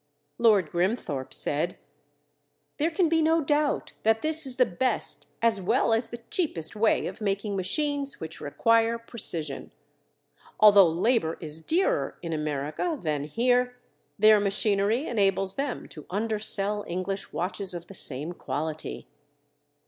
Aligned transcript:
Lord 0.39 0.71
Grimthorpe 0.71 1.31
said: 1.31 1.77
"There 2.79 2.89
can 2.89 3.07
be 3.07 3.21
no 3.21 3.39
doubt 3.43 3.93
that 4.01 4.23
this 4.23 4.47
is 4.47 4.57
the 4.57 4.65
best 4.65 5.27
as 5.43 5.61
well 5.61 5.93
as 5.93 6.09
the 6.09 6.17
cheapest 6.31 6.75
way 6.75 7.05
of 7.05 7.21
making 7.21 7.55
machines 7.55 8.19
which 8.19 8.41
require 8.41 8.97
precision. 8.97 9.71
Although 10.59 10.89
labor 10.89 11.37
is 11.39 11.61
dearer 11.61 12.17
in 12.23 12.33
America 12.33 12.99
than 12.99 13.25
here, 13.25 13.77
their 14.17 14.39
machinery 14.39 15.05
enables 15.07 15.53
them 15.53 15.87
to 15.89 16.07
undersell 16.09 16.83
English 16.87 17.31
watches 17.31 17.75
of 17.75 17.85
the 17.85 17.93
same 17.93 18.33
quality." 18.33 19.07